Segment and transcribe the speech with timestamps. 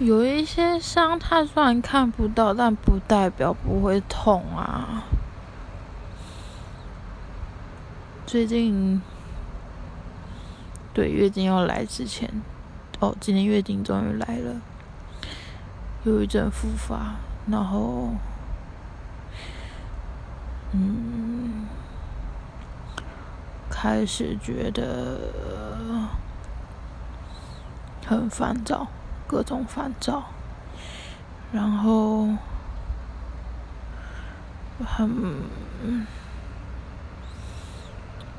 [0.00, 5.02] 有一些伤，它虽然看不到，但不代表不会痛啊。
[8.26, 9.02] 最近，
[10.94, 12.30] 对月经要来之前，
[12.98, 14.62] 哦，今天月经终于来了，
[16.04, 18.14] 忧郁症复发，然后，
[20.72, 21.66] 嗯，
[23.68, 26.08] 开始觉得
[28.06, 28.86] 很烦躁。
[29.30, 30.24] 各种烦躁，
[31.52, 32.30] 然后
[34.84, 35.08] 很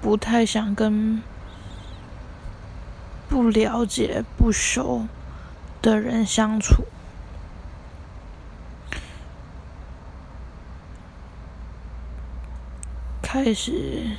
[0.01, 1.23] 不太想跟
[3.29, 5.07] 不了解、不熟
[5.81, 6.83] 的人相处，
[13.21, 14.17] 开始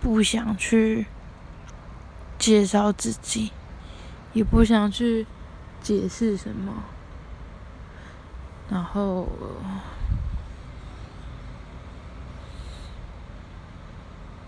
[0.00, 1.06] 不想去
[2.36, 3.52] 介绍自己。
[4.32, 5.26] 也不想去
[5.82, 6.72] 解释什么，
[8.70, 9.28] 然后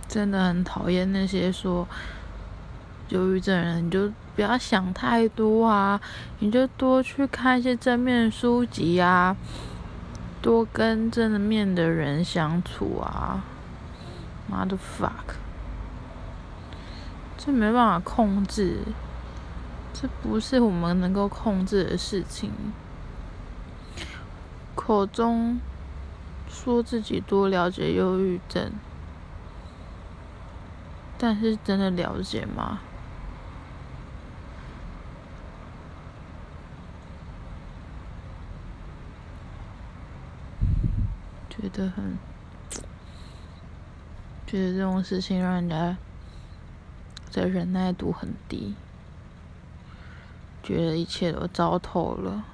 [0.08, 1.88] 真的很讨厌那些说
[3.08, 6.00] 忧郁症人，你就不要想太多啊，
[6.38, 9.36] 你就多去看一些正面书籍啊，
[10.40, 13.42] 多跟正面的人相处啊。
[14.48, 15.34] 妈的 fuck，
[17.38, 18.80] 这没办法控制。
[20.02, 22.50] 这不是我们能够控制的事情。
[24.74, 25.60] 口中
[26.48, 28.72] 说自己多了解忧郁症，
[31.16, 32.80] 但是真的了解吗？
[41.48, 42.18] 觉得很，
[44.44, 45.96] 觉得这种事情让人家
[47.30, 48.74] 的忍耐度很低。
[50.62, 52.44] 觉得一切都糟透了。